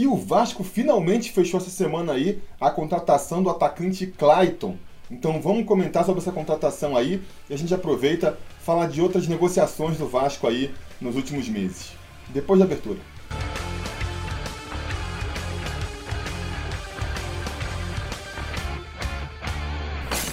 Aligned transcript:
E 0.00 0.06
o 0.06 0.14
Vasco 0.14 0.62
finalmente 0.62 1.32
fechou 1.32 1.58
essa 1.58 1.70
semana 1.70 2.12
aí 2.12 2.40
a 2.60 2.70
contratação 2.70 3.42
do 3.42 3.50
atacante 3.50 4.06
Clayton. 4.06 4.76
Então 5.10 5.42
vamos 5.42 5.66
comentar 5.66 6.04
sobre 6.04 6.20
essa 6.20 6.30
contratação 6.30 6.96
aí 6.96 7.20
e 7.50 7.52
a 7.52 7.58
gente 7.58 7.74
aproveita 7.74 8.38
falar 8.60 8.86
de 8.86 9.02
outras 9.02 9.26
negociações 9.26 9.98
do 9.98 10.06
Vasco 10.06 10.46
aí 10.46 10.72
nos 11.00 11.16
últimos 11.16 11.48
meses. 11.48 11.94
Depois 12.28 12.60
da 12.60 12.64
abertura. 12.64 13.00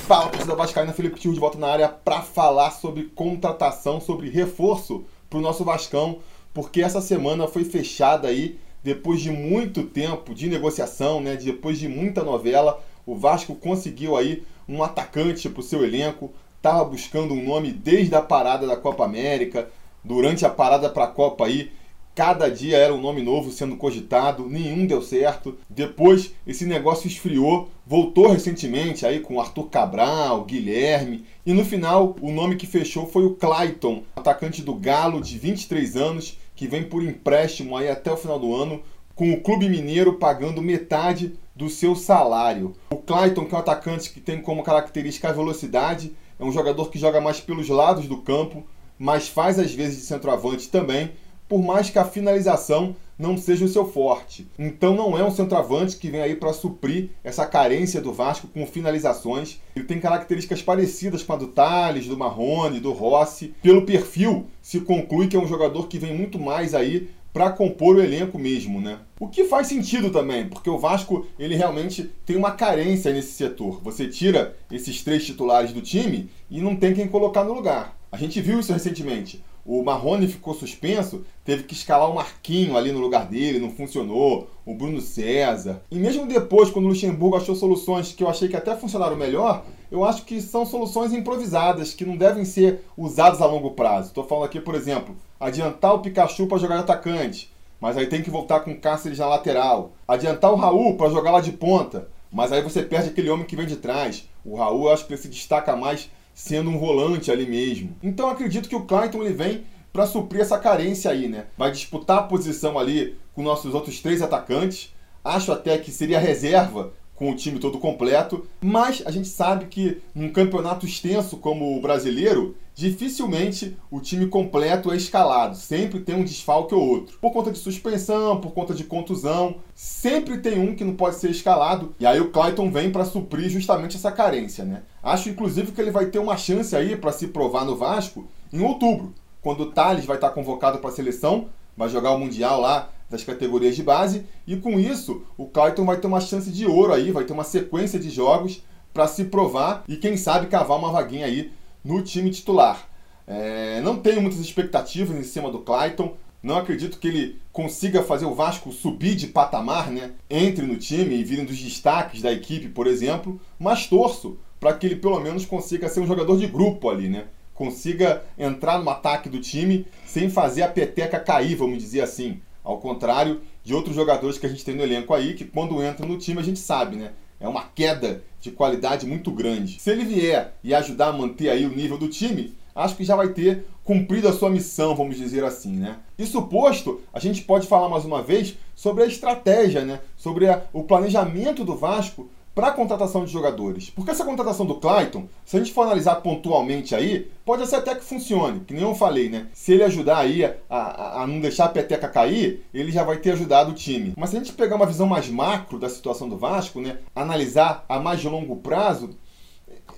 Fala, 0.07 0.29
torcida 0.29 0.55
Vascaína, 0.55 0.93
Felipe 0.93 1.19
Tio 1.19 1.33
de 1.33 1.39
volta 1.39 1.57
na 1.57 1.69
área 1.69 1.89
para 1.89 2.21
falar 2.21 2.69
sobre 2.69 3.05
contratação, 3.05 3.99
sobre 3.99 4.29
reforço 4.29 5.05
para 5.27 5.39
o 5.39 5.41
nosso 5.41 5.63
Vascão, 5.63 6.19
porque 6.53 6.83
essa 6.83 7.01
semana 7.01 7.47
foi 7.47 7.63
fechada 7.65 8.27
aí 8.27 8.59
depois 8.85 9.19
de 9.19 9.31
muito 9.31 9.81
tempo 9.81 10.35
de 10.35 10.47
negociação, 10.47 11.19
né, 11.19 11.35
depois 11.35 11.79
de 11.79 11.87
muita 11.87 12.23
novela, 12.23 12.79
o 13.03 13.15
Vasco 13.15 13.55
conseguiu 13.55 14.15
aí 14.15 14.43
um 14.69 14.83
atacante 14.83 15.49
para 15.49 15.59
o 15.59 15.63
seu 15.63 15.83
elenco, 15.83 16.31
estava 16.57 16.85
buscando 16.85 17.33
um 17.33 17.43
nome 17.43 17.71
desde 17.71 18.13
a 18.13 18.21
parada 18.21 18.67
da 18.67 18.77
Copa 18.77 19.03
América, 19.03 19.67
durante 20.03 20.45
a 20.45 20.49
parada 20.49 20.87
para 20.87 21.05
a 21.05 21.07
Copa 21.07 21.47
aí, 21.47 21.71
cada 22.13 22.47
dia 22.47 22.77
era 22.77 22.93
um 22.93 23.01
nome 23.01 23.23
novo 23.23 23.51
sendo 23.51 23.75
cogitado, 23.75 24.47
nenhum 24.47 24.85
deu 24.85 25.01
certo. 25.01 25.57
Depois 25.67 26.31
esse 26.45 26.63
negócio 26.67 27.07
esfriou, 27.07 27.69
voltou 27.87 28.27
recentemente 28.27 29.03
aí 29.03 29.19
com 29.19 29.41
Arthur 29.41 29.67
Cabral, 29.67 30.45
Guilherme, 30.45 31.25
e 31.43 31.53
no 31.53 31.65
final 31.65 32.15
o 32.21 32.31
nome 32.31 32.55
que 32.55 32.67
fechou 32.67 33.07
foi 33.07 33.25
o 33.25 33.33
Clayton, 33.33 34.03
atacante 34.15 34.61
do 34.61 34.75
Galo 34.75 35.21
de 35.21 35.39
23 35.39 35.97
anos, 35.97 36.37
que 36.55 36.67
vem 36.67 36.83
por 36.83 37.03
empréstimo 37.03 37.75
aí 37.75 37.89
até 37.89 38.11
o 38.11 38.17
final 38.17 38.39
do 38.39 38.55
ano, 38.55 38.81
com 39.13 39.31
o 39.31 39.41
Clube 39.41 39.69
Mineiro 39.69 40.13
pagando 40.13 40.61
metade 40.61 41.37
do 41.55 41.69
seu 41.69 41.95
salário. 41.95 42.75
O 42.89 42.97
Clayton, 42.97 43.45
que 43.45 43.53
é 43.53 43.57
um 43.57 43.61
atacante 43.61 44.11
que 44.11 44.19
tem 44.19 44.41
como 44.41 44.63
característica 44.63 45.29
a 45.29 45.33
velocidade, 45.33 46.15
é 46.39 46.43
um 46.43 46.51
jogador 46.51 46.89
que 46.89 46.99
joga 46.99 47.21
mais 47.21 47.39
pelos 47.39 47.69
lados 47.69 48.07
do 48.07 48.17
campo, 48.17 48.65
mas 48.99 49.27
faz 49.27 49.57
às 49.57 49.73
vezes 49.73 49.99
de 49.99 50.05
centroavante 50.05 50.69
também, 50.69 51.11
por 51.47 51.61
mais 51.61 51.89
que 51.89 51.99
a 51.99 52.05
finalização 52.05 52.95
não 53.17 53.37
seja 53.37 53.65
o 53.65 53.69
seu 53.69 53.85
forte. 53.85 54.47
Então 54.59 54.95
não 54.95 55.17
é 55.17 55.23
um 55.23 55.31
centroavante 55.31 55.97
que 55.97 56.09
vem 56.09 56.21
aí 56.21 56.35
para 56.35 56.53
suprir 56.53 57.09
essa 57.23 57.45
carência 57.45 58.01
do 58.01 58.13
Vasco 58.13 58.47
com 58.47 58.65
finalizações. 58.67 59.59
Ele 59.75 59.85
tem 59.85 59.99
características 59.99 60.61
parecidas 60.61 61.23
com 61.23 61.33
a 61.33 61.37
do 61.37 61.47
Thales, 61.47 62.07
do 62.07 62.17
Marrone, 62.17 62.79
do 62.79 62.91
Rossi. 62.91 63.53
Pelo 63.61 63.85
perfil, 63.85 64.47
se 64.61 64.81
conclui 64.81 65.27
que 65.27 65.37
é 65.37 65.39
um 65.39 65.47
jogador 65.47 65.87
que 65.87 65.97
vem 65.97 66.13
muito 66.13 66.37
mais 66.37 66.73
aí 66.73 67.09
para 67.31 67.51
compor 67.51 67.97
o 67.97 68.01
elenco 68.01 68.39
mesmo, 68.39 68.79
né? 68.79 68.99
O 69.19 69.27
que 69.27 69.43
faz 69.43 69.67
sentido 69.67 70.09
também, 70.09 70.47
porque 70.47 70.69
o 70.69 70.77
Vasco 70.77 71.27
ele 71.37 71.53
realmente 71.53 72.09
tem 72.25 72.37
uma 72.37 72.51
carência 72.51 73.11
nesse 73.11 73.33
setor. 73.33 73.81
Você 73.83 74.07
tira 74.07 74.55
esses 74.71 75.03
três 75.03 75.25
titulares 75.25 75.73
do 75.73 75.81
time 75.81 76.29
e 76.49 76.61
não 76.61 76.77
tem 76.77 76.93
quem 76.93 77.09
colocar 77.09 77.43
no 77.43 77.53
lugar. 77.53 77.97
A 78.09 78.15
gente 78.15 78.39
viu 78.39 78.61
isso 78.61 78.71
recentemente. 78.71 79.43
O 79.65 79.83
Marrone 79.83 80.27
ficou 80.27 80.53
suspenso, 80.53 81.25
teve 81.43 81.63
que 81.63 81.73
escalar 81.73 82.07
o 82.07 82.13
Marquinho 82.13 82.77
ali 82.77 82.91
no 82.91 82.99
lugar 82.99 83.25
dele, 83.25 83.57
não 83.57 83.71
funcionou. 83.71 84.47
O 84.63 84.75
Bruno 84.75 85.01
César. 85.01 85.81
E 85.91 85.97
mesmo 85.97 86.27
depois, 86.27 86.69
quando 86.69 86.85
o 86.85 86.89
Luxemburgo 86.89 87.35
achou 87.35 87.55
soluções 87.55 88.11
que 88.11 88.23
eu 88.23 88.29
achei 88.29 88.47
que 88.47 88.55
até 88.55 88.75
funcionaram 88.75 89.15
melhor, 89.15 89.63
eu 89.91 90.03
acho 90.03 90.23
que 90.23 90.41
são 90.41 90.65
soluções 90.65 91.13
improvisadas, 91.13 91.93
que 91.93 92.05
não 92.05 92.17
devem 92.17 92.45
ser 92.45 92.83
usadas 92.97 93.41
a 93.41 93.45
longo 93.45 93.71
prazo. 93.71 94.09
Estou 94.09 94.23
falando 94.23 94.45
aqui, 94.45 94.59
por 94.59 94.75
exemplo, 94.75 95.15
adiantar 95.39 95.93
o 95.93 95.99
Pikachu 95.99 96.47
para 96.47 96.57
jogar 96.57 96.77
de 96.77 96.81
atacante, 96.81 97.51
mas 97.79 97.97
aí 97.97 98.07
tem 98.07 98.21
que 98.21 98.29
voltar 98.29 98.59
com 98.59 98.71
o 98.71 98.79
Cáceres 98.79 99.19
na 99.19 99.27
lateral. 99.27 99.93
Adiantar 100.07 100.51
o 100.51 100.55
Raul 100.55 100.95
para 100.95 101.09
jogar 101.09 101.31
lá 101.31 101.41
de 101.41 101.51
ponta, 101.51 102.07
mas 102.31 102.51
aí 102.51 102.61
você 102.61 102.83
perde 102.83 103.09
aquele 103.09 103.29
homem 103.29 103.45
que 103.45 103.55
vem 103.55 103.67
de 103.67 103.77
trás. 103.77 104.27
O 104.43 104.57
Raul 104.57 104.85
eu 104.85 104.93
acho 104.93 105.05
que 105.05 105.13
ele 105.13 105.21
se 105.21 105.27
destaca 105.27 105.75
mais 105.75 106.09
sendo 106.35 106.69
um 106.69 106.77
volante 106.77 107.31
ali 107.31 107.47
mesmo. 107.47 107.95
Então 108.03 108.29
acredito 108.29 108.67
que 108.69 108.75
o 108.75 108.85
Clayton 108.85 109.23
ele 109.23 109.33
vem 109.33 109.65
para 109.91 110.05
suprir 110.05 110.41
essa 110.41 110.59
carência 110.59 111.09
aí, 111.09 111.29
né? 111.29 111.45
Vai 111.57 111.71
disputar 111.71 112.19
a 112.19 112.23
posição 112.23 112.77
ali 112.77 113.17
com 113.33 113.41
nossos 113.41 113.73
outros 113.73 114.01
três 114.01 114.21
atacantes. 114.21 114.93
Acho 115.23 115.53
até 115.53 115.77
que 115.77 115.89
seria 115.89 116.19
reserva 116.19 116.93
com 117.15 117.31
o 117.31 117.35
time 117.35 117.59
todo 117.59 117.79
completo, 117.79 118.45
mas 118.61 119.01
a 119.05 119.11
gente 119.11 119.27
sabe 119.27 119.65
que 119.65 120.01
num 120.13 120.29
campeonato 120.29 120.85
extenso 120.85 121.37
como 121.37 121.75
o 121.75 121.81
brasileiro, 121.81 122.55
dificilmente 122.73 123.77
o 123.89 124.01
time 124.01 124.27
completo 124.27 124.91
é 124.91 124.97
escalado, 124.97 125.55
sempre 125.55 126.01
tem 126.01 126.13
um 126.13 126.25
desfalque 126.25 126.75
ou 126.75 126.85
outro. 126.85 127.17
Por 127.19 127.31
conta 127.31 127.51
de 127.51 127.57
suspensão, 127.57 128.41
por 128.41 128.51
conta 128.51 128.73
de 128.73 128.83
contusão, 128.83 129.55
sempre 129.73 130.39
tem 130.39 130.59
um 130.59 130.75
que 130.75 130.83
não 130.83 130.95
pode 130.95 131.15
ser 131.15 131.31
escalado, 131.31 131.95
e 131.99 132.05
aí 132.05 132.19
o 132.19 132.31
Clayton 132.31 132.69
vem 132.69 132.91
para 132.91 133.05
suprir 133.05 133.49
justamente 133.49 133.95
essa 133.95 134.11
carência, 134.11 134.65
né? 134.65 134.83
Acho 135.01 135.29
inclusive 135.29 135.71
que 135.71 135.79
ele 135.79 135.91
vai 135.91 136.07
ter 136.07 136.19
uma 136.19 136.35
chance 136.35 136.75
aí 136.75 136.97
para 136.97 137.13
se 137.13 137.27
provar 137.27 137.63
no 137.63 137.77
Vasco 137.77 138.27
em 138.51 138.61
outubro, 138.61 139.13
quando 139.41 139.61
o 139.61 139.71
Thales 139.71 140.05
vai 140.05 140.17
estar 140.17 140.31
convocado 140.31 140.79
para 140.79 140.89
a 140.89 140.93
seleção, 140.93 141.47
vai 141.77 141.87
jogar 141.87 142.11
o 142.11 142.19
Mundial 142.19 142.59
lá 142.59 142.89
das 143.09 143.23
categorias 143.23 143.75
de 143.75 143.83
base, 143.83 144.25
e 144.47 144.55
com 144.55 144.79
isso 144.79 145.23
o 145.37 145.45
Clayton 145.45 145.85
vai 145.85 145.97
ter 145.97 146.07
uma 146.07 146.21
chance 146.21 146.49
de 146.49 146.65
ouro 146.65 146.93
aí, 146.93 147.11
vai 147.11 147.23
ter 147.23 147.33
uma 147.33 147.43
sequência 147.43 147.99
de 147.99 148.09
jogos 148.09 148.61
para 148.93 149.07
se 149.07 149.25
provar 149.25 149.83
e 149.87 149.97
quem 149.97 150.17
sabe 150.17 150.47
cavar 150.47 150.77
uma 150.77 150.91
vaguinha 150.91 151.25
aí 151.25 151.51
no 151.83 152.01
time 152.01 152.31
titular. 152.31 152.89
É, 153.27 153.81
não 153.81 153.97
tenho 153.97 154.21
muitas 154.21 154.39
expectativas 154.39 155.17
em 155.17 155.23
cima 155.23 155.51
do 155.51 155.59
Clayton, 155.59 156.15
não 156.41 156.57
acredito 156.57 156.99
que 156.99 157.07
ele 157.07 157.41
consiga 157.51 158.03
fazer 158.03 158.25
o 158.25 158.35
Vasco 158.35 158.71
subir 158.71 159.15
de 159.15 159.25
patamar, 159.25 159.89
né? 159.89 160.11
Entre 160.29 160.63
no 160.63 160.77
time 160.77 161.15
e 161.15 161.23
virem 161.23 161.43
dos 161.43 161.57
destaques 161.57 162.21
da 162.21 162.31
equipe, 162.31 162.69
por 162.69 162.85
exemplo, 162.85 163.41
mas 163.57 163.87
torço 163.87 164.37
para 164.59 164.73
que 164.73 164.85
ele 164.85 164.95
pelo 164.95 165.19
menos 165.19 165.43
consiga 165.43 165.89
ser 165.89 166.01
um 166.01 166.07
jogador 166.07 166.37
de 166.37 166.45
grupo 166.45 166.87
ali, 166.87 167.09
né? 167.09 167.25
Consiga 167.55 168.23
entrar 168.37 168.77
no 168.77 168.89
ataque 168.89 169.27
do 169.27 169.39
time 169.39 169.87
sem 170.05 170.29
fazer 170.29 170.61
a 170.61 170.67
peteca 170.67 171.19
cair, 171.19 171.55
vamos 171.55 171.79
dizer 171.79 172.01
assim. 172.01 172.39
Ao 172.65 172.79
contrário 172.79 173.41
de 173.63 173.73
outros 173.73 173.95
jogadores 173.95 174.37
que 174.39 174.45
a 174.45 174.49
gente 174.49 174.65
tem 174.65 174.75
no 174.75 174.83
elenco 174.83 175.13
aí, 175.13 175.35
que 175.35 175.45
quando 175.45 175.81
entram 175.83 176.07
no 176.07 176.17
time 176.17 176.39
a 176.39 176.43
gente 176.43 176.59
sabe, 176.59 176.95
né? 176.95 177.11
É 177.39 177.47
uma 177.47 177.63
queda 177.63 178.23
de 178.41 178.49
qualidade 178.49 179.05
muito 179.05 179.31
grande. 179.31 179.79
Se 179.79 179.91
ele 179.91 180.03
vier 180.03 180.55
e 180.63 180.73
ajudar 180.73 181.09
a 181.09 181.13
manter 181.13 181.49
aí 181.49 181.65
o 181.65 181.75
nível 181.75 181.97
do 181.97 182.07
time, 182.07 182.55
acho 182.73 182.95
que 182.95 183.03
já 183.03 183.15
vai 183.15 183.29
ter 183.29 183.65
cumprido 183.83 184.27
a 184.27 184.33
sua 184.33 184.49
missão, 184.49 184.95
vamos 184.95 185.15
dizer 185.15 185.43
assim, 185.43 185.73
né? 185.73 185.97
Isso 186.17 186.41
posto, 186.43 187.01
a 187.13 187.19
gente 187.19 187.43
pode 187.43 187.67
falar 187.67 187.87
mais 187.87 188.03
uma 188.03 188.23
vez 188.23 188.55
sobre 188.73 189.03
a 189.03 189.07
estratégia, 189.07 189.85
né? 189.85 189.99
Sobre 190.17 190.49
a, 190.49 190.63
o 190.73 190.83
planejamento 190.83 191.63
do 191.63 191.75
Vasco 191.75 192.27
para 192.55 192.67
a 192.67 192.71
contratação 192.71 193.25
de 193.25 193.31
jogadores. 193.31 193.89
Porque 193.89 194.11
essa 194.11 194.23
contratação 194.23 194.65
do 194.65 194.75
Clayton, 194.75 195.27
se 195.43 195.57
a 195.57 195.59
gente 195.59 195.73
for 195.73 195.81
analisar 195.81 196.15
pontualmente 196.15 196.95
aí, 196.95 197.29
pode 197.43 197.67
ser 197.67 197.75
até 197.75 197.93
que 197.93 198.03
funcione, 198.03 198.61
que 198.61 198.73
nem 198.73 198.83
eu 198.83 198.95
falei, 198.95 199.27
né? 199.29 199.47
Se 199.53 199.73
ele 199.73 199.83
ajudar 199.83 200.19
aí 200.19 200.45
a, 200.45 200.55
a, 200.69 201.23
a, 201.23 201.27
não 201.27 201.41
deixar 201.41 201.65
a 201.65 201.69
peteca 201.69 202.07
cair, 202.07 202.65
ele 202.73 202.93
já 202.93 203.03
vai 203.03 203.17
ter 203.17 203.31
ajudado 203.31 203.71
o 203.71 203.75
time. 203.75 204.13
Mas 204.15 204.29
se 204.29 204.37
a 204.37 204.39
gente 204.39 204.53
pegar 204.53 204.77
uma 204.77 204.85
visão 204.85 205.05
mais 205.05 205.27
macro 205.27 205.77
da 205.77 205.89
situação 205.89 206.29
do 206.29 206.37
Vasco, 206.37 206.79
né? 206.79 206.99
Analisar 207.13 207.83
a 207.89 207.99
mais 207.99 208.23
longo 208.23 208.55
prazo, 208.55 209.09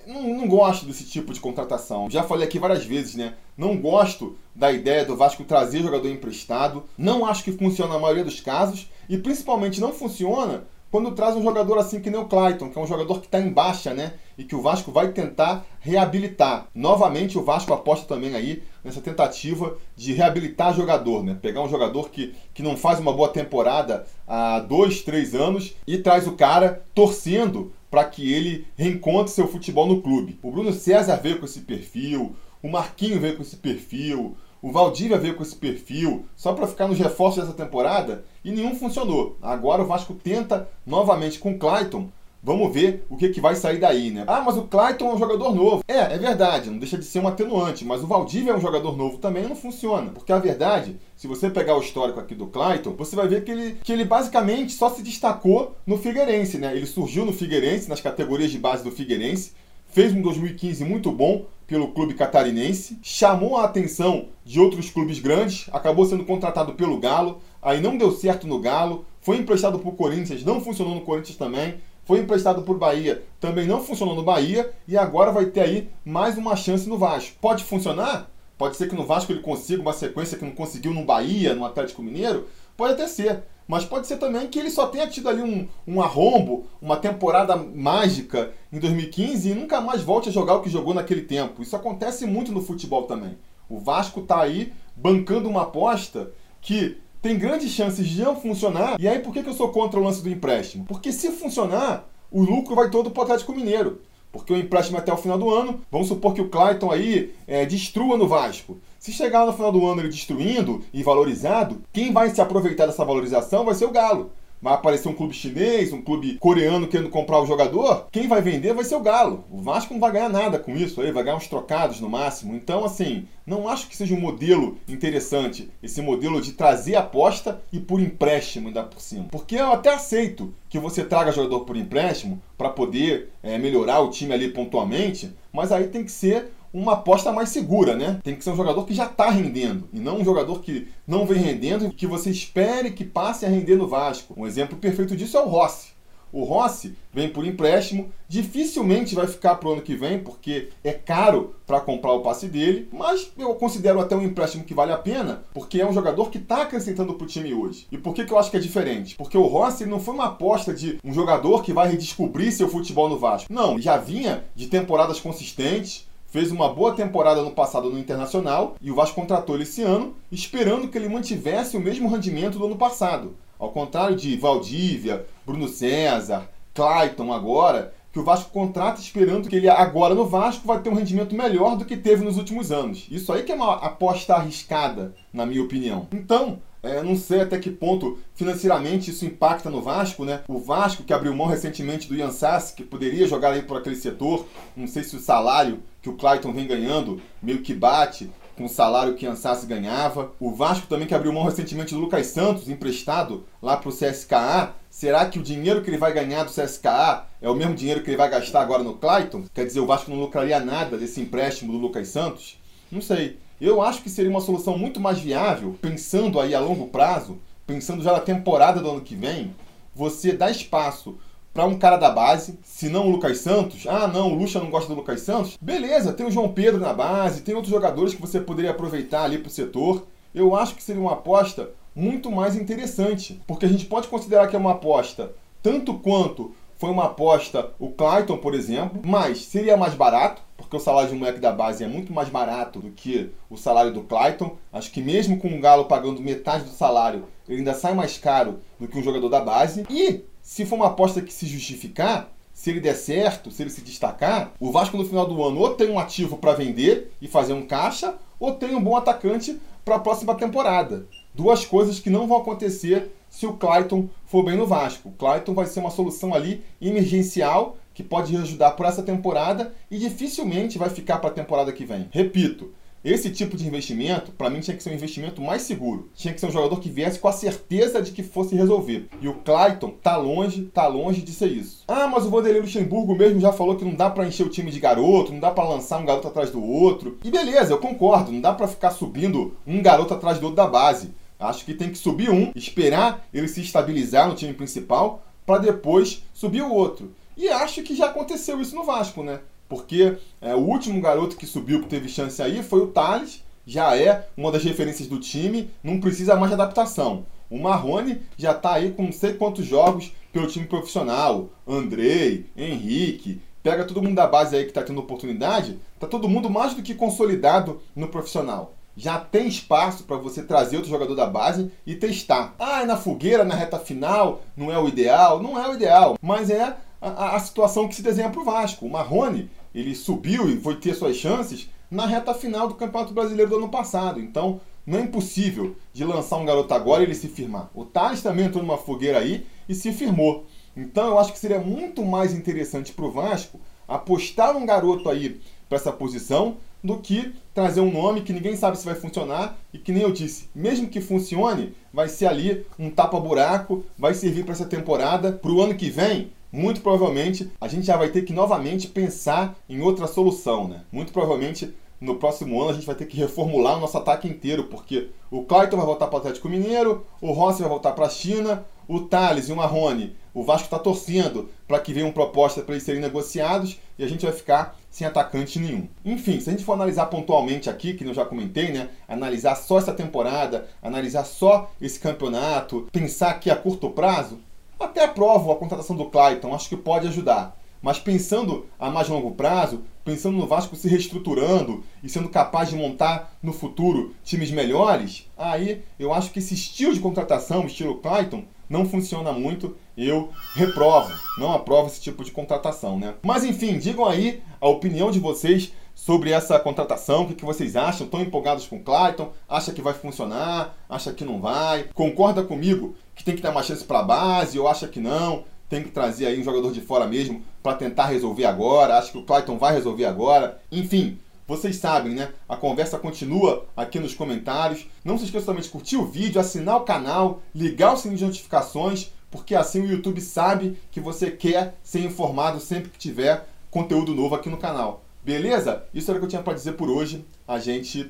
não, 0.08 0.24
não, 0.24 0.48
gosto 0.48 0.86
desse 0.86 1.04
tipo 1.04 1.34
de 1.34 1.40
contratação. 1.40 2.10
Já 2.10 2.24
falei 2.24 2.48
aqui 2.48 2.58
várias 2.58 2.86
vezes, 2.86 3.16
né? 3.16 3.36
Não 3.56 3.78
gosto 3.78 4.36
da 4.56 4.72
ideia 4.72 5.06
do 5.06 5.16
Vasco 5.16 5.44
trazer 5.44 5.82
jogador 5.82 6.10
emprestado. 6.10 6.86
Não 6.98 7.26
acho 7.26 7.44
que 7.44 7.52
funciona 7.52 7.94
na 7.94 8.00
maioria 8.00 8.24
dos 8.24 8.40
casos. 8.40 8.90
E 9.10 9.18
principalmente 9.18 9.80
não 9.80 9.94
funciona 9.94 10.66
quando 10.90 11.12
traz 11.12 11.36
um 11.36 11.44
jogador 11.44 11.78
assim 11.78 12.00
que 12.00 12.10
nem 12.10 12.20
o 12.20 12.26
Clayton, 12.26 12.70
que 12.70 12.78
é 12.78 12.82
um 12.82 12.88
jogador 12.88 13.20
que 13.20 13.26
está 13.26 13.40
em 13.40 13.52
baixa, 13.52 13.94
né? 13.94 14.14
E 14.38 14.44
que 14.44 14.56
o 14.56 14.62
Vasco 14.62 14.92
vai 14.92 15.12
tentar 15.12 15.66
reabilitar. 15.80 16.68
Novamente 16.74 17.38
o 17.38 17.44
Vasco 17.44 17.74
aposta 17.74 18.08
também 18.08 18.36
aí 18.36 18.64
nessa 18.84 19.02
tentativa 19.02 19.78
de 19.96 20.14
reabilitar 20.14 20.74
jogador, 20.74 21.24
né? 21.24 21.38
Pegar 21.42 21.62
um 21.62 21.70
jogador 21.70 22.10
que, 22.10 22.34
que 22.54 22.64
não 22.64 22.78
faz 22.78 23.00
uma 23.00 23.12
boa 23.12 23.30
temporada 23.30 24.06
há 24.28 24.60
dois, 24.60 25.02
três 25.02 25.36
anos 25.36 25.76
e 25.86 25.98
traz 25.98 26.28
o 26.28 26.34
cara 26.34 26.84
torcendo 26.94 27.74
para 27.90 28.04
que 28.06 28.32
ele 28.32 28.66
reencontre 28.76 29.32
seu 29.32 29.48
futebol 29.48 29.88
no 29.88 30.02
clube. 30.02 30.40
O 30.42 30.52
Bruno 30.52 30.74
César 30.74 31.18
veio 31.18 31.40
com 31.40 31.46
esse 31.46 31.62
perfil, 31.62 32.36
o 32.62 32.70
Marquinho 32.70 33.20
veio 33.20 33.36
com 33.36 33.42
esse 33.42 33.58
perfil, 33.58 34.36
o 34.62 34.72
Valdívia 34.72 35.18
veio 35.18 35.36
com 35.36 35.44
esse 35.44 35.56
perfil 35.56 36.26
só 36.36 36.54
para 36.54 36.68
ficar 36.68 36.88
nos 36.88 36.98
reforços 36.98 37.44
dessa 37.44 37.56
temporada 37.56 38.26
e 38.44 38.52
nenhum 38.52 38.76
funcionou. 38.76 39.38
Agora 39.42 39.84
o 39.84 39.88
Vasco 39.88 40.14
tenta 40.14 40.68
novamente 40.86 41.40
com 41.40 41.52
o 41.52 41.58
Clayton. 41.58 42.10
Vamos 42.42 42.74
ver 42.74 43.06
o 43.10 43.18
que, 43.18 43.30
que 43.30 43.42
vai 43.42 43.56
sair 43.56 43.80
daí, 43.80 44.10
né? 44.10 44.24
Ah, 44.28 44.42
mas 44.42 44.56
o 44.56 44.64
Clayton 44.64 45.10
é 45.10 45.14
um 45.16 45.18
jogador 45.18 45.54
novo. 45.54 45.84
É, 45.88 45.98
é 45.98 46.18
verdade, 46.18 46.70
não 46.70 46.78
deixa 46.78 46.98
de 46.98 47.04
ser 47.04 47.20
um 47.20 47.28
atenuante, 47.28 47.84
mas 47.84 48.02
o 48.02 48.08
Valdívia 48.08 48.52
é 48.52 48.56
um 48.56 48.62
jogador 48.62 48.96
novo 48.96 49.18
também 49.18 49.44
não 49.44 49.56
funciona. 49.56 50.12
Porque 50.12 50.32
a 50.32 50.40
verdade, 50.40 50.98
se 51.16 51.28
você 51.28 51.50
pegar 51.50 51.76
o 51.76 51.82
histórico 51.82 52.20
aqui 52.20 52.36
do 52.36 52.48
Clayton, 52.48 52.96
você 52.96 53.16
vai 53.16 53.28
ver 53.28 53.44
que 53.44 53.52
ele, 53.52 53.78
que 53.84 53.92
ele 53.92 54.06
basicamente 54.06 54.72
só 54.72 54.90
se 54.90 55.02
destacou 55.02 55.76
no 55.86 55.98
Figueirense, 55.98 56.58
né? 56.58 56.76
Ele 56.76 56.86
surgiu 56.86 57.26
no 57.26 57.34
Figueirense, 57.34 57.90
nas 57.90 58.02
categorias 58.02 58.52
de 58.52 58.60
base 58.60 58.84
do 58.84 58.92
Figueirense, 58.92 59.52
fez 59.88 60.14
um 60.14 60.22
2015 60.22 60.84
muito 60.86 61.12
bom, 61.12 61.46
pelo 61.66 61.90
clube 61.90 62.14
catarinense, 62.14 62.98
chamou 63.02 63.58
a 63.58 63.66
atenção 63.66 64.30
de 64.46 64.60
outros 64.60 64.90
clubes 64.90 65.20
grandes, 65.20 65.68
acabou 65.74 66.06
sendo 66.06 66.24
contratado 66.24 66.74
pelo 66.74 66.98
Galo, 66.98 67.42
aí 67.62 67.82
não 67.82 67.98
deu 67.98 68.12
certo 68.12 68.48
no 68.48 68.60
Galo, 68.60 69.06
foi 69.20 69.38
emprestado 69.38 69.78
para 69.78 69.90
o 69.90 69.96
Corinthians, 69.96 70.46
não 70.46 70.62
funcionou 70.62 70.96
no 70.96 71.02
Corinthians 71.02 71.38
também, 71.38 71.76
foi 72.06 72.20
emprestado 72.20 72.62
por 72.62 72.78
Bahia, 72.78 73.22
também 73.38 73.68
não 73.68 73.84
funcionou 73.84 74.16
no 74.16 74.24
Bahia, 74.24 74.72
e 74.88 74.98
agora 74.98 75.30
vai 75.30 75.48
ter 75.48 75.60
aí 75.60 75.90
mais 76.06 76.38
uma 76.38 76.56
chance 76.56 76.88
no 76.88 76.98
Vasco. 76.98 77.36
Pode 77.42 77.66
funcionar? 77.66 78.32
Pode 78.58 78.78
ser 78.78 78.88
que 78.88 78.96
no 78.96 79.06
Vasco 79.06 79.32
ele 79.32 79.42
consiga 79.42 79.82
uma 79.82 79.92
sequência 79.92 80.38
que 80.38 80.46
não 80.46 80.52
conseguiu 80.52 80.94
no 80.94 81.04
Bahia, 81.04 81.54
no 81.54 81.66
Atlético 81.66 82.02
Mineiro? 82.02 82.48
Pode 82.78 82.94
até 82.94 83.08
ser. 83.08 83.44
Mas 83.68 83.84
pode 83.84 84.08
ser 84.08 84.18
também 84.18 84.48
que 84.48 84.58
ele 84.58 84.72
só 84.72 84.88
tenha 84.88 85.08
tido 85.08 85.28
ali 85.28 85.42
um, 85.42 85.68
um 85.86 86.02
arrombo, 86.02 86.68
uma 86.82 86.96
temporada 86.96 87.56
mágica 87.56 88.54
em 88.72 88.80
2015 88.80 89.50
e 89.50 89.54
nunca 89.54 89.82
mais 89.82 90.02
volte 90.02 90.30
a 90.30 90.32
jogar 90.32 90.56
o 90.56 90.62
que 90.62 90.70
jogou 90.70 90.94
naquele 90.94 91.24
tempo. 91.24 91.62
Isso 91.62 91.76
acontece 91.76 92.26
muito 92.26 92.52
no 92.52 92.62
futebol 92.62 93.04
também. 93.04 93.38
O 93.70 93.78
Vasco 93.80 94.22
está 94.22 94.42
aí 94.42 94.72
bancando 94.96 95.50
uma 95.50 95.64
aposta 95.64 96.32
que 96.62 96.98
tem 97.22 97.38
grandes 97.38 97.72
chances 97.72 98.08
de 98.08 98.22
não 98.22 98.40
funcionar. 98.40 98.96
E 99.00 99.08
aí 99.08 99.20
por 99.20 99.34
que, 99.34 99.44
que 99.44 99.50
eu 99.50 99.54
sou 99.54 99.70
contra 99.70 100.00
o 100.00 100.04
lance 100.04 100.24
do 100.24 100.30
empréstimo? 100.30 100.86
Porque 100.86 101.12
se 101.12 101.32
funcionar, 101.32 102.08
o 102.32 102.42
lucro 102.42 102.74
vai 102.74 102.90
todo 102.90 103.12
para 103.12 103.20
o 103.20 103.24
Atlético 103.24 103.54
Mineiro. 103.54 104.02
Porque 104.38 104.54
o 104.54 104.58
empréstimo 104.58 104.98
é 104.98 105.02
até 105.02 105.12
o 105.12 105.18
final 105.18 105.38
do 105.38 105.54
ano, 105.54 105.82
vamos 105.92 106.08
supor 106.08 106.34
que 106.34 106.42
o 106.42 106.50
Clayton 106.50 106.92
aí 106.92 107.34
é, 107.46 107.66
destrua 107.66 108.18
no 108.18 108.28
Vasco. 108.28 108.78
Se 109.00 109.12
chegar 109.12 109.46
no 109.46 109.54
final 109.54 109.72
do 109.72 109.86
ano 109.86 110.02
ele 110.02 110.10
destruindo 110.10 110.84
e 110.94 111.04
valorizado, 111.04 111.82
quem 111.94 112.12
vai 112.12 112.30
se 112.30 112.42
aproveitar 112.42 112.86
dessa 112.86 113.06
valorização 113.06 113.66
vai 113.66 113.76
ser 113.76 113.86
o 113.86 113.92
Galo 113.92 114.32
vai 114.62 114.74
aparecer 114.74 115.08
um 115.08 115.14
clube 115.14 115.34
chinês, 115.34 115.94
um 115.94 116.02
clube 116.02 116.38
coreano 116.40 116.88
querendo 116.88 117.10
comprar 117.10 117.40
o 117.42 117.46
jogador, 117.46 118.08
quem 118.12 118.28
vai 118.28 118.42
vender 118.42 118.74
vai 118.74 118.84
ser 118.84 118.96
o 118.96 119.02
Galo. 119.02 119.46
O 119.52 119.62
Vasco 119.62 119.94
não 119.94 120.00
vai 120.00 120.12
ganhar 120.12 120.30
nada 120.30 120.60
com 120.60 120.76
isso, 120.76 121.02
aí 121.02 121.12
vai 121.12 121.24
ganhar 121.24 121.38
uns 121.38 121.48
trocados 121.48 122.00
no 122.00 122.10
máximo. 122.10 122.56
Então, 122.56 122.84
assim, 122.84 123.28
não 123.46 123.68
acho 123.68 123.88
que 123.88 123.96
seja 123.96 124.14
um 124.14 124.20
modelo 124.20 124.78
interessante 124.88 125.70
esse 125.82 126.02
modelo 126.02 126.42
de 126.42 126.54
trazer 126.54 126.96
aposta 126.96 127.62
e 127.72 127.80
por 127.80 128.00
empréstimo 128.00 128.68
ainda 128.68 128.84
por 128.84 129.00
cima. 129.00 129.28
Porque 129.32 129.56
eu 129.56 129.72
até 129.72 129.94
aceito 129.94 130.54
que 130.70 130.80
você 130.80 131.04
traga 131.04 131.32
jogador 131.32 131.62
por 131.62 131.78
empréstimo 131.78 132.42
para 132.58 132.70
poder 132.70 133.30
é, 133.42 133.58
melhorar 133.58 134.00
o 134.02 134.10
time 134.10 134.34
ali 134.34 134.50
pontualmente, 134.50 135.34
mas 135.54 135.72
aí 135.72 135.88
tem 135.88 136.04
que 136.04 136.12
ser 136.12 136.52
uma 136.74 136.94
aposta 136.94 137.32
mais 137.32 137.50
segura, 137.50 137.96
né? 137.96 138.20
Tem 138.24 138.36
que 138.36 138.44
ser 138.44 138.52
um 138.52 138.56
jogador 138.56 138.86
que 138.86 138.94
já 138.94 139.06
está 139.06 139.30
rendendo 139.30 139.88
e 139.94 140.00
não 140.00 140.20
um 140.20 140.26
jogador 140.26 140.62
que 140.62 140.88
não 141.06 141.26
vem 141.26 141.40
rendendo 141.40 141.88
e 141.88 141.92
que 141.92 142.08
você 142.08 142.30
espere 142.30 142.92
que 142.92 143.06
passe 143.06 143.46
a 143.46 143.50
render 143.50 143.76
no 143.76 143.88
Vasco. 143.88 144.34
Um 144.38 144.46
exemplo 144.46 144.78
perfeito 144.78 145.16
disso 145.16 145.38
é 145.38 145.42
o 145.42 145.48
Rossi. 145.48 145.98
O 146.32 146.44
Rossi 146.44 146.96
vem 147.14 147.30
por 147.30 147.46
empréstimo, 147.46 148.12
dificilmente 148.28 149.16
vai 149.16 149.28
ficar 149.28 149.56
para 149.56 149.70
o 149.70 149.74
ano 149.74 149.82
que 149.82 149.96
vem, 149.96 150.20
porque 150.20 150.70
é 150.84 150.92
caro 150.92 151.56
para 151.66 151.80
comprar 151.80 152.14
o 152.14 152.22
passe 152.22 152.48
dele, 152.48 152.88
mas 152.92 153.32
eu 153.38 153.54
considero 153.56 154.00
até 154.00 154.16
um 154.16 154.22
empréstimo 154.22 154.64
que 154.64 154.74
vale 154.74 154.92
a 154.92 154.98
pena, 154.98 155.44
porque 155.54 155.82
é 155.82 155.88
um 155.88 155.94
jogador 155.94 156.30
que 156.30 156.38
está 156.38 156.64
acrescentando 156.64 157.14
para 157.14 157.26
o 157.26 157.28
time 157.28 157.54
hoje. 157.54 157.88
E 157.92 157.98
por 157.98 158.14
que, 158.14 158.26
que 158.26 158.32
eu 158.32 158.38
acho 158.38 158.52
que 158.52 158.58
é 158.58 158.60
diferente? 158.60 159.16
Porque 159.16 159.38
o 159.38 159.48
Rossi 159.48 159.86
não 159.86 160.00
foi 160.00 160.14
uma 160.14 160.26
aposta 160.26 160.74
de 160.74 161.00
um 161.04 161.14
jogador 161.14 161.64
que 161.64 161.74
vai 161.74 161.90
redescobrir 161.90 162.52
seu 162.52 162.70
futebol 162.70 163.10
no 163.10 163.18
Vasco. 163.18 163.52
Não, 163.52 163.80
já 163.80 163.98
vinha 163.98 164.44
de 164.56 164.68
temporadas 164.68 165.20
consistentes, 165.20 166.07
fez 166.28 166.52
uma 166.52 166.74
boa 166.74 166.94
temporada 166.94 167.42
no 167.42 167.52
passado 167.52 167.90
no 167.90 167.98
Internacional 167.98 168.76
e 168.82 168.92
o 168.92 168.96
Vasco 168.96 169.16
contratou 169.16 169.56
ele 169.56 169.64
esse 169.64 169.82
ano, 169.82 170.16
esperando 170.32 170.88
que 170.88 170.98
ele 170.98 171.10
mantivesse 171.10 171.76
o 171.76 171.82
mesmo 171.82 172.10
rendimento 172.10 172.60
do 172.60 172.66
ano 172.66 172.76
passado. 172.76 173.36
Ao 173.58 173.72
contrário 173.72 174.16
de 174.16 174.38
Valdívia, 174.38 175.26
Bruno 175.46 175.68
César, 175.68 176.48
Clayton 176.74 177.34
agora, 177.34 177.94
que 178.14 178.20
o 178.20 178.24
Vasco 178.24 178.52
contrata 178.52 179.00
esperando 179.00 179.50
que 179.50 179.56
ele 179.56 179.70
agora 179.70 180.14
no 180.14 180.26
Vasco 180.26 180.68
vai 180.68 180.80
ter 180.80 180.90
um 180.90 180.96
rendimento 180.96 181.36
melhor 181.36 181.76
do 181.76 181.86
que 181.86 181.98
teve 181.98 182.24
nos 182.24 182.38
últimos 182.38 182.72
anos. 182.72 183.08
Isso 183.10 183.32
aí 183.32 183.44
que 183.44 183.52
é 183.52 183.56
uma 183.56 183.76
aposta 183.76 184.36
arriscada, 184.36 185.16
na 185.34 185.46
minha 185.46 185.64
opinião. 185.64 186.08
Então, 186.12 186.60
é, 186.88 187.04
não 187.04 187.16
sei 187.16 187.42
até 187.42 187.60
que 187.60 187.70
ponto 187.70 188.18
financeiramente 188.36 189.12
isso 189.12 189.26
impacta 189.26 189.70
no 189.70 189.82
Vasco, 189.82 190.24
né? 190.24 190.42
O 190.48 190.60
Vasco 190.60 191.04
que 191.04 191.14
abriu 191.14 191.36
mão 191.36 191.48
recentemente 191.48 192.08
do 192.08 192.16
Ian 192.16 192.32
Sassi, 192.32 192.74
que 192.74 192.84
poderia 192.84 193.28
jogar 193.28 193.52
aí 193.52 193.62
por 193.62 193.78
aquele 193.78 193.96
setor, 193.96 194.46
não 194.76 194.88
sei 194.88 195.04
se 195.04 195.16
o 195.16 195.20
salário 195.20 195.80
que 196.02 196.10
o 196.10 196.14
Clayton 196.14 196.54
vem 196.54 196.68
ganhando 196.68 197.22
meio 197.42 197.62
que 197.62 197.74
bate 197.74 198.30
com 198.58 198.66
o 198.66 198.70
salário 198.70 199.14
que 199.14 199.26
o 199.26 199.28
Ian 199.28 199.36
Sassi 199.36 199.68
ganhava. 199.68 200.32
O 200.40 200.52
Vasco 200.52 200.88
também 200.88 201.08
que 201.08 201.14
abriu 201.14 201.32
mão 201.32 201.44
recentemente 201.44 201.94
do 201.94 202.00
Lucas 202.00 202.28
Santos, 202.28 202.68
emprestado 202.68 203.46
lá 203.62 203.78
para 203.78 203.90
o 203.90 203.94
CSKA. 203.94 204.74
Será 204.90 205.28
que 205.28 205.38
o 205.38 205.44
dinheiro 205.44 205.84
que 205.84 205.90
ele 205.90 205.98
vai 205.98 206.12
ganhar 206.12 206.44
do 206.44 206.52
CSKA 206.52 207.28
é 207.40 207.48
o 207.48 207.54
mesmo 207.54 207.76
dinheiro 207.76 208.02
que 208.02 208.10
ele 208.10 208.18
vai 208.18 208.30
gastar 208.30 208.62
agora 208.62 208.82
no 208.82 208.96
Clayton? 208.96 209.44
Quer 209.54 209.66
dizer, 209.66 209.80
o 209.80 209.86
Vasco 209.86 210.10
não 210.10 210.20
lucraria 210.20 210.60
nada 210.60 210.98
desse 210.98 211.22
empréstimo 211.22 211.72
do 211.72 211.78
Lucas 211.78 212.08
Santos? 212.08 212.60
Não 212.92 213.02
sei. 213.02 213.38
Eu 213.60 213.82
acho 213.82 214.04
que 214.04 214.10
seria 214.10 214.30
uma 214.30 214.42
solução 214.42 214.78
muito 214.78 215.00
mais 215.00 215.20
viável, 215.20 215.76
pensando 215.82 216.40
aí 216.40 216.54
a 216.54 216.60
longo 216.60 216.88
prazo, 216.88 217.40
pensando 217.66 218.04
já 218.04 218.14
na 218.14 218.20
temporada 218.20 218.80
do 218.80 218.90
ano 218.90 219.02
que 219.02 219.16
vem, 219.16 219.56
você 219.96 220.32
dá 220.32 220.52
espaço 220.52 221.18
para 221.54 221.66
um 221.66 221.80
cara 221.80 221.98
da 221.98 222.12
base, 222.12 222.60
se 222.64 222.88
não 222.88 223.08
o 223.08 223.10
Lucas 223.10 223.40
Santos. 223.40 223.88
Ah, 223.88 224.08
não, 224.08 224.32
o 224.32 224.36
Lucha 224.36 224.60
não 224.60 224.70
gosta 224.70 224.90
do 224.90 224.96
Lucas 224.96 225.22
Santos. 225.22 225.58
Beleza, 225.60 226.14
tem 226.14 226.28
o 226.28 226.32
João 226.32 226.54
Pedro 226.54 226.80
na 226.80 226.94
base, 226.94 227.42
tem 227.42 227.56
outros 227.56 227.74
jogadores 227.74 228.14
que 228.14 228.22
você 228.22 228.40
poderia 228.40 228.70
aproveitar 228.70 229.24
ali 229.24 229.40
para 229.40 229.48
o 229.48 229.52
setor. 229.52 230.06
Eu 230.36 230.56
acho 230.56 230.76
que 230.76 230.84
seria 230.84 231.02
uma 231.02 231.14
aposta 231.14 231.72
muito 231.96 232.30
mais 232.30 232.56
interessante, 232.56 233.42
porque 233.48 233.66
a 233.66 233.70
gente 233.70 233.88
pode 233.88 234.08
considerar 234.08 234.48
que 234.48 234.56
é 234.56 234.60
uma 234.60 234.74
aposta 234.74 235.32
tanto 235.64 235.96
quanto 235.96 236.54
foi 236.78 236.92
uma 236.92 237.06
aposta 237.06 237.72
o 237.80 237.90
Clayton, 237.90 238.38
por 238.38 238.54
exemplo, 238.54 239.02
mas 239.04 239.46
seria 239.46 239.76
mais 239.76 239.96
barato, 239.96 240.42
porque 240.58 240.76
o 240.76 240.80
salário 240.80 241.10
de 241.10 241.16
um 241.16 241.20
moleque 241.20 241.40
da 241.40 241.52
base 241.52 241.84
é 241.84 241.88
muito 241.88 242.12
mais 242.12 242.28
barato 242.28 242.80
do 242.80 242.90
que 242.90 243.30
o 243.50 243.56
salário 243.56 243.94
do 243.94 244.02
Clayton. 244.02 244.58
Acho 244.74 244.92
que 244.92 245.02
mesmo 245.02 245.38
com 245.38 245.48
o 245.48 245.62
Galo 245.62 245.86
pagando 245.86 246.22
metade 246.22 246.64
do 246.64 246.72
salário, 246.72 247.26
ele 247.48 247.60
ainda 247.60 247.74
sai 247.74 247.94
mais 247.94 248.18
caro 248.18 248.60
do 248.80 248.88
que 248.88 248.98
um 248.98 249.04
jogador 249.04 249.30
da 249.30 249.40
base. 249.40 249.86
E 249.90 250.22
se 250.42 250.66
for 250.66 250.76
uma 250.76 250.88
aposta 250.88 251.22
que 251.22 251.32
se 251.32 251.46
justificar, 251.46 252.32
se 252.52 252.72
ele 252.72 252.80
der 252.80 252.96
certo, 252.96 253.52
se 253.52 253.62
ele 253.62 253.70
se 253.70 253.82
destacar, 253.82 254.52
o 254.60 254.72
Vasco 254.72 254.98
no 254.98 255.06
final 255.06 255.28
do 255.28 255.44
ano 255.44 255.60
ou 255.60 255.76
tem 255.76 255.92
um 255.92 256.00
ativo 256.00 256.38
para 256.38 256.54
vender 256.54 257.14
e 257.22 257.28
fazer 257.28 257.54
um 257.54 257.68
caixa, 257.68 258.16
ou 258.40 258.54
tem 258.54 258.76
um 258.76 258.82
bom 258.82 258.98
atacante 258.98 259.60
para 259.86 259.96
a 259.96 260.00
próxima 260.00 260.34
temporada. 260.34 261.06
Duas 261.34 261.66
coisas 261.66 262.00
que 262.00 262.10
não 262.10 262.28
vão 262.28 262.40
acontecer 262.40 263.12
se 263.30 263.46
o 263.46 263.54
Clayton 263.54 264.10
for 264.26 264.44
bem 264.44 264.58
no 264.58 264.66
Vasco. 264.66 265.10
O 265.10 265.12
Clayton 265.12 265.54
vai 265.54 265.68
ser 265.68 265.82
uma 265.82 265.92
solução 265.92 266.34
ali 266.34 266.64
emergencial 266.82 267.78
que 267.98 268.04
pode 268.04 268.38
ajudar 268.38 268.72
por 268.74 268.86
essa 268.86 269.02
temporada 269.02 269.74
e 269.90 269.98
dificilmente 269.98 270.78
vai 270.78 270.88
ficar 270.88 271.18
para 271.18 271.32
a 271.32 271.34
temporada 271.34 271.74
que 271.74 271.84
vem. 271.84 272.08
Repito, 272.12 272.72
esse 273.04 273.32
tipo 273.32 273.58
de 273.58 273.66
investimento, 273.66 274.32
para 274.32 274.52
mim, 274.52 274.60
tinha 274.60 274.78
que 274.78 274.84
ser 274.84 274.92
um 274.92 274.94
investimento 274.94 275.42
mais 275.42 275.64
seguro. 275.64 276.08
Tinha 276.14 276.32
que 276.32 276.40
ser 276.40 276.46
um 276.46 276.52
jogador 276.52 276.80
que 276.80 276.92
viesse 276.92 277.18
com 277.18 277.28
a 277.28 277.32
certeza 277.32 278.00
de 278.00 278.12
que 278.12 278.22
fosse 278.22 278.54
resolver. 278.54 279.08
E 279.20 279.28
o 279.28 279.34
Clayton 279.34 279.96
tá 280.04 280.16
longe, 280.16 280.66
tá 280.66 280.86
longe 280.86 281.24
de 281.24 281.32
ser 281.32 281.48
isso. 281.48 281.86
Ah, 281.88 282.08
mas 282.08 282.24
o 282.24 282.30
Vanderlei 282.30 282.62
Luxemburgo 282.62 283.16
mesmo 283.16 283.40
já 283.40 283.52
falou 283.52 283.76
que 283.76 283.86
não 283.86 283.96
dá 283.96 284.12
para 284.12 284.28
encher 284.28 284.46
o 284.46 284.50
time 284.50 284.70
de 284.70 284.80
garoto, 284.80 285.34
não 285.34 285.40
dá 285.40 285.50
para 285.50 285.68
lançar 285.68 285.98
um 285.98 286.06
garoto 286.06 286.28
atrás 286.28 286.52
do 286.52 286.64
outro. 286.64 287.18
E 287.24 287.32
beleza, 287.32 287.74
eu 287.74 287.80
concordo, 287.80 288.32
não 288.32 288.42
dá 288.42 288.54
para 288.54 288.68
ficar 288.68 288.92
subindo 288.92 289.58
um 289.66 289.82
garoto 289.82 290.14
atrás 290.14 290.38
do 290.38 290.44
outro 290.44 290.58
da 290.58 290.68
base. 290.68 291.16
Acho 291.40 291.66
que 291.66 291.74
tem 291.74 291.90
que 291.90 291.98
subir 291.98 292.30
um, 292.30 292.52
esperar 292.56 293.28
ele 293.34 293.48
se 293.48 293.62
estabilizar 293.62 294.30
no 294.30 294.36
time 294.36 294.54
principal, 294.54 295.24
para 295.48 295.62
depois 295.62 296.22
subir 296.34 296.62
o 296.62 296.72
outro. 296.72 297.10
E 297.38 297.48
acho 297.50 297.84
que 297.84 297.96
já 297.96 298.08
aconteceu 298.08 298.60
isso 298.60 298.76
no 298.76 298.84
Vasco, 298.84 299.22
né? 299.22 299.40
Porque 299.70 300.18
é, 300.42 300.56
o 300.56 300.60
último 300.60 301.00
garoto 301.00 301.38
que 301.38 301.46
subiu, 301.46 301.82
que 301.82 301.88
teve 301.88 302.10
chance 302.10 302.42
aí, 302.42 302.64
foi 302.64 302.82
o 302.82 302.88
Thales, 302.88 303.44
já 303.66 303.96
é 303.96 304.28
uma 304.36 304.52
das 304.52 304.64
referências 304.64 305.08
do 305.08 305.20
time, 305.20 305.70
não 305.84 306.00
precisa 306.00 306.36
mais 306.36 306.50
de 306.50 306.56
adaptação. 306.56 307.26
O 307.50 307.60
Marrone 307.60 308.22
já 308.36 308.52
está 308.52 308.74
aí 308.74 308.92
com 308.92 309.04
não 309.04 309.12
sei 309.12 309.34
quantos 309.34 309.66
jogos 309.66 310.12
pelo 310.34 310.48
time 310.48 310.66
profissional. 310.66 311.50
Andrei, 311.68 312.48
Henrique, 312.58 313.40
pega 313.62 313.86
todo 313.86 314.02
mundo 314.02 314.16
da 314.16 314.26
base 314.26 314.56
aí 314.56 314.64
que 314.64 314.72
está 314.72 314.82
tendo 314.82 315.00
oportunidade, 315.00 315.78
tá 316.00 316.08
todo 316.08 316.28
mundo 316.28 316.50
mais 316.50 316.74
do 316.74 316.82
que 316.82 316.96
consolidado 316.96 317.82
no 317.96 318.08
profissional 318.08 318.74
já 318.98 319.20
tem 319.20 319.48
espaço 319.48 320.04
para 320.06 320.18
você 320.18 320.42
trazer 320.42 320.78
outro 320.78 320.90
jogador 320.90 321.14
da 321.14 321.28
base 321.28 321.72
e 321.86 321.94
testar. 321.94 322.56
Ah, 322.58 322.82
é 322.82 322.86
na 322.86 322.98
fogueira, 322.98 323.46
na 323.46 323.54
reta 323.54 323.78
final, 323.78 324.42
não 324.58 324.72
é 324.72 324.80
o 324.80 324.88
ideal? 324.88 325.42
Não 325.42 325.58
é 325.58 325.70
o 325.70 325.76
ideal, 325.76 326.18
mas 326.20 326.50
é 326.50 326.76
a, 327.02 327.36
a 327.36 327.40
situação 327.40 327.88
que 327.88 327.96
se 327.96 328.02
desenha 328.02 328.30
para 328.30 328.42
o 328.42 328.46
Vasco. 328.46 328.86
O 328.86 328.90
Marrone, 328.90 329.50
ele 329.74 329.96
subiu 329.96 330.50
e 330.50 330.58
foi 330.58 330.76
ter 330.76 330.96
suas 330.96 331.16
chances 331.16 331.70
na 331.90 332.06
reta 332.06 332.34
final 332.34 332.68
do 332.68 332.76
Campeonato 332.76 333.14
Brasileiro 333.14 333.52
do 333.52 333.58
ano 333.58 333.70
passado. 333.70 334.20
Então, 334.20 334.60
não 334.86 335.00
é 335.00 335.02
impossível 335.02 335.76
de 335.94 336.04
lançar 336.04 336.38
um 336.38 336.46
garoto 336.46 336.74
agora 336.74 337.02
e 337.02 337.06
ele 337.06 337.16
se 337.16 337.28
firmar. 337.28 337.70
O 337.76 337.84
Thales 337.84 338.22
também 338.22 338.46
entrou 338.46 338.64
numa 338.64 338.78
fogueira 338.78 339.20
aí 339.20 339.46
e 339.68 339.76
se 339.76 339.92
firmou. 339.92 340.46
Então, 340.76 341.08
eu 341.08 341.20
acho 341.20 341.34
que 341.34 341.40
seria 341.40 341.60
muito 341.60 342.06
mais 342.06 342.34
interessante 342.34 342.94
para 342.94 343.06
o 343.06 343.12
Vasco 343.12 343.60
apostar 343.88 344.54
num 344.54 344.66
garoto 344.66 345.10
aí 345.10 345.42
para 345.68 345.78
essa 345.78 345.92
posição 345.92 346.58
do 346.84 346.98
que 346.98 347.34
trazer 347.54 347.82
um 347.82 347.92
nome 347.92 348.22
que 348.22 348.32
ninguém 348.32 348.56
sabe 348.56 348.78
se 348.78 348.86
vai 348.86 348.96
funcionar 348.96 349.58
e 349.74 349.78
que 349.78 349.92
nem 349.92 350.04
eu 350.04 350.12
disse, 350.12 350.48
mesmo 350.54 350.88
que 350.88 351.02
funcione, 351.02 351.74
vai 351.92 352.08
ser 352.08 352.28
ali 352.28 352.66
um 352.78 352.90
tapa-buraco, 352.90 353.84
vai 353.98 354.14
servir 354.14 354.44
para 354.44 354.54
essa 354.54 354.66
temporada. 354.66 355.32
Para 355.32 355.52
o 355.52 355.62
ano 355.62 355.76
que 355.76 355.90
vem, 355.90 356.32
muito 356.58 356.82
provavelmente 356.82 357.52
a 357.62 357.68
gente 357.68 357.86
já 357.86 357.96
vai 357.96 358.10
ter 358.10 358.24
que 358.24 358.34
novamente 358.34 358.88
pensar 358.88 359.56
em 359.70 359.80
outra 359.82 360.08
solução, 360.08 360.68
né? 360.68 360.82
Muito 360.92 361.14
provavelmente 361.14 361.74
no 362.02 362.16
próximo 362.16 362.60
ano 362.62 362.72
a 362.72 362.74
gente 362.74 362.86
vai 362.86 362.96
ter 362.96 363.06
que 363.06 363.18
reformular 363.18 363.78
o 363.78 363.80
nosso 363.80 363.98
ataque 363.98 364.28
inteiro, 364.28 364.66
porque 364.66 365.10
o 365.30 365.44
Clayton 365.44 365.78
vai 365.78 365.86
voltar 365.86 366.08
para 366.08 366.16
o 366.16 366.20
Atlético 366.20 366.50
Mineiro, 366.50 367.06
o 367.22 367.32
Rossi 367.32 367.62
vai 367.62 367.70
voltar 367.70 367.92
para 367.92 368.06
a 368.06 368.10
China, 368.10 368.66
o 368.88 369.02
Thales 369.02 369.50
e 369.50 369.52
o 369.52 369.56
Marrone, 369.56 370.16
o 370.34 370.44
Vasco 370.44 370.66
está 370.66 370.80
torcendo 370.80 371.50
para 371.68 371.80
que 371.80 371.94
venham 371.94 372.12
propostas 372.12 372.64
para 372.64 372.74
eles 372.74 372.84
serem 372.84 373.02
negociados 373.02 373.80
e 373.98 374.04
a 374.04 374.08
gente 374.08 374.26
vai 374.26 374.34
ficar 374.34 374.78
sem 374.90 375.06
atacante 375.06 375.60
nenhum. 375.60 375.88
Enfim, 376.06 376.40
se 376.40 376.50
a 376.50 376.54
gente 376.54 376.64
for 376.64 376.74
analisar 376.74 377.08
pontualmente 377.08 377.70
aqui, 377.70 377.94
que 377.94 378.06
eu 378.06 378.14
já 378.14 378.26
comentei, 378.26 378.72
né? 378.72 378.90
Analisar 379.08 379.56
só 379.56 379.78
essa 379.78 379.94
temporada, 379.94 380.68
analisar 380.82 381.26
só 381.26 381.72
esse 381.82 382.00
campeonato, 382.00 382.88
pensar 382.92 383.32
aqui 383.32 383.50
a 383.50 383.56
curto 383.56 383.90
prazo, 383.90 384.40
até 384.80 385.04
aprovo 385.06 385.52
a 385.52 385.56
contratação 385.56 385.96
do 385.96 386.06
Clayton, 386.06 386.54
acho 386.54 386.70
que 386.70 386.78
pode 386.78 387.08
ajudar. 387.08 387.58
Mas 387.82 388.00
pensando 388.00 388.66
a 388.80 388.90
mais 388.90 389.08
longo 389.08 389.32
prazo, 389.32 389.84
pensando 390.04 390.38
no 390.38 390.48
Vasco 390.48 390.76
se 390.76 390.88
reestruturando 390.88 391.84
e 392.04 392.10
sendo 392.10 392.30
capaz 392.30 392.70
de 392.70 392.76
montar 392.76 393.38
no 393.42 393.54
futuro 393.54 394.16
times 394.24 394.52
melhores, 394.52 395.30
aí 395.38 395.84
eu 396.00 396.14
acho 396.14 396.32
que 396.32 396.40
esse 396.40 396.54
estilo 396.54 396.94
de 396.94 397.00
contratação, 397.00 397.66
estilo 397.66 398.00
Clayton, 398.00 398.44
não 398.70 398.86
funciona 398.86 399.32
muito. 399.32 399.76
Eu 399.96 400.30
reprovo, 400.54 401.12
não 401.38 401.52
aprovo 401.54 401.88
esse 401.88 402.02
tipo 402.02 402.24
de 402.24 402.32
contratação, 402.32 403.00
né? 403.00 403.16
Mas 403.24 403.44
enfim, 403.44 403.80
digam 403.80 404.06
aí 404.06 404.42
a 404.60 404.68
opinião 404.68 405.10
de 405.10 405.20
vocês 405.20 405.72
sobre 405.96 406.32
essa 406.32 406.60
contratação, 406.60 407.24
o 407.24 407.34
que, 407.34 407.44
vocês 407.44 407.76
acham? 407.76 408.06
Estão 408.06 408.22
empolgados 408.22 408.68
com 408.68 408.76
o 408.76 408.84
Clayton? 408.84 409.32
Acha 409.50 409.74
que 409.74 409.82
vai 409.82 409.96
funcionar? 409.96 410.78
Acha 410.88 411.12
que 411.12 411.26
não 411.26 411.42
vai? 411.42 411.90
Concorda 411.94 412.44
comigo 412.44 412.96
que 413.18 413.24
tem 413.24 413.36
que 413.36 413.42
dar 413.42 413.52
uma 413.52 413.64
chance 413.64 413.84
para 413.84 414.00
a 414.00 414.04
base 414.04 414.58
ou 414.58 414.68
acha 414.68 414.88
que 414.88 415.00
não? 415.00 415.44
tem 415.70 415.84
que 415.84 415.92
trazer 415.92 416.28
aí 416.28 416.40
um 416.40 416.44
jogador 416.44 416.72
de 416.72 416.82
fora 416.82 417.06
mesmo 417.06 417.44
para 417.62 417.76
tentar 417.76 418.06
resolver 418.06 418.46
agora. 418.46 418.98
Acho 418.98 419.12
que 419.12 419.18
o 419.18 419.24
Clayton 419.24 419.58
vai 419.58 419.74
resolver 419.74 420.06
agora. 420.06 420.62
Enfim, 420.72 421.20
vocês 421.48 421.78
sabem, 421.78 422.14
né? 422.14 422.32
A 422.48 422.56
conversa 422.56 422.98
continua 422.98 423.66
aqui 423.76 424.00
nos 424.00 424.14
comentários. 424.14 424.86
Não 425.04 425.18
se 425.18 425.26
esqueça 425.26 425.48
também 425.48 425.62
de 425.62 425.70
curtir 425.70 425.98
o 425.98 426.06
vídeo, 426.06 426.40
assinar 426.40 426.78
o 426.78 426.86
canal, 426.86 427.42
ligar 427.54 427.94
o 427.94 427.98
sininho 427.98 428.18
de 428.18 428.26
notificações, 428.26 429.12
porque 429.30 429.56
assim 429.56 429.82
o 429.82 429.92
YouTube 429.92 430.22
sabe 430.22 430.78
que 430.92 431.00
você 431.00 431.30
quer 431.30 431.78
ser 431.84 432.00
informado 432.00 432.60
sempre 432.60 432.90
que 432.90 432.98
tiver 432.98 433.48
conteúdo 433.70 434.16
novo 434.16 434.36
aqui 434.36 434.50
no 434.50 434.58
canal. 434.58 435.04
Beleza? 435.24 435.84
Isso 435.94 436.10
era 436.10 436.18
o 436.18 436.22
que 436.22 436.26
eu 436.26 436.30
tinha 436.30 436.42
para 436.42 436.54
dizer 436.54 436.74
por 436.74 436.90
hoje. 436.90 437.26
A 437.46 437.60
gente 437.60 438.10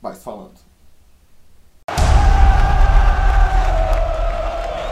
vai 0.00 0.14
se 0.14 0.22
falando. 0.22 0.71